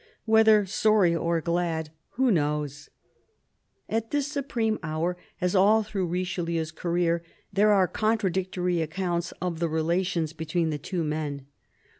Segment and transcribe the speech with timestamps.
[0.25, 2.89] Whether sorry or glad, who knows!
[3.87, 7.21] At this supreme hour, as all through Richelieu's career,
[7.53, 11.45] there are contradictory accounts of the relations between the two men.